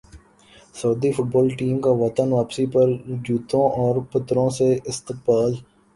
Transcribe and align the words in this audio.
سعودی 0.75 1.11
football 1.11 1.49
team 1.57 1.75
کا 1.81 1.89
وطن 1.99 2.31
واپسی 2.33 2.65
پر 2.73 2.87
جوتوں 3.25 3.65
اور 3.81 4.01
پتھروں 4.11 4.49
سے 4.57 4.73
استقبال 4.85 5.53